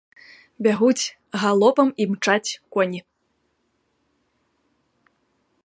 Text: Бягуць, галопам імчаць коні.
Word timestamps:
Бягуць, 0.67 1.13
галопам 1.43 1.87
імчаць 2.05 2.51
коні. 2.77 3.01